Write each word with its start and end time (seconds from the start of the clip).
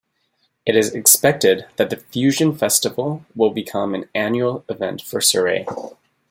It 0.65 0.75
is 0.75 0.95
expected 0.95 1.67
that 1.75 1.91
the 1.91 1.97
Fusion 1.97 2.57
Festival 2.57 3.23
will 3.35 3.51
become 3.51 3.93
an 3.93 4.09
annual 4.15 4.65
event 4.67 5.03
for 5.03 5.21
Surrey. 5.21 5.67